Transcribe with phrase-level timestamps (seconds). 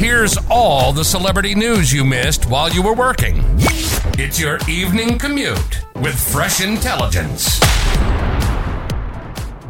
[0.00, 3.44] Here's all the celebrity news you missed while you were working.
[4.16, 7.60] It's your evening commute with fresh intelligence.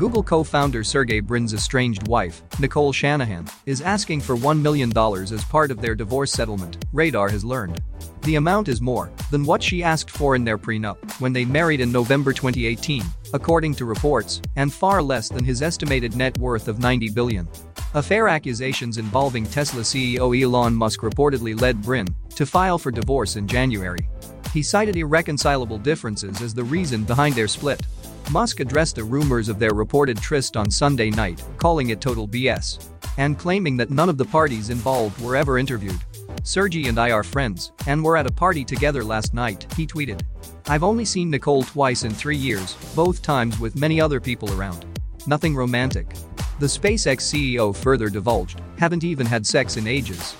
[0.00, 5.44] Google co founder Sergey Brin's estranged wife, Nicole Shanahan, is asking for $1 million as
[5.44, 7.82] part of their divorce settlement, Radar has learned.
[8.22, 11.82] The amount is more than what she asked for in their prenup when they married
[11.82, 13.02] in November 2018,
[13.34, 17.46] according to reports, and far less than his estimated net worth of 90 billion.
[17.92, 23.46] Affair accusations involving Tesla CEO Elon Musk reportedly led Brin to file for divorce in
[23.46, 24.08] January.
[24.54, 27.82] He cited irreconcilable differences as the reason behind their split.
[28.30, 32.88] Musk addressed the rumors of their reported tryst on Sunday night, calling it total BS,
[33.18, 35.98] and claiming that none of the parties involved were ever interviewed.
[36.44, 40.22] Sergey and I are friends, and we're at a party together last night, he tweeted.
[40.68, 44.86] I've only seen Nicole twice in three years, both times with many other people around.
[45.26, 46.14] Nothing romantic.
[46.60, 50.36] The SpaceX CEO further divulged, haven't even had sex in ages.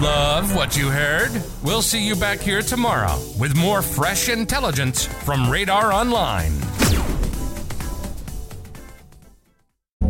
[0.00, 1.30] Love what you heard?
[1.64, 6.52] We'll see you back here tomorrow with more fresh intelligence from Radar Online.